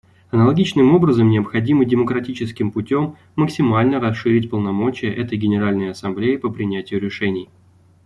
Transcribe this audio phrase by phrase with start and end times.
[0.31, 7.49] Аналогичным образом, необходимо демократическим путем максимально расширить полномочия этой Генеральной Ассамблеи по принятию решений.